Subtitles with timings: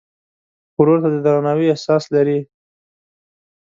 [0.79, 2.39] ورور ته د درناوي احساس لرې.